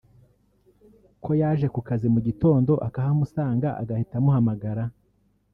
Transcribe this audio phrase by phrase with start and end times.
[1.23, 4.83] ko yaje ku kazi mu gitondo akahamusanga agahita amuhamagara